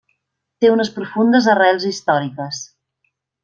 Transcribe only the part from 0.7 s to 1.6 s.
unes profundes